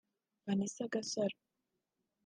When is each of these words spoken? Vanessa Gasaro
Vanessa 0.47 0.87
Gasaro 0.93 1.37